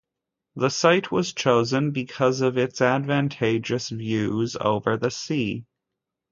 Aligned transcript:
The 0.55 0.69
site 0.71 1.11
was 1.11 1.31
chosen 1.31 1.91
because 1.91 2.41
of 2.41 2.57
its 2.57 2.81
advantageous 2.81 3.89
views 3.89 4.57
over 4.59 4.97
the 4.97 5.11
sea. 5.11 5.67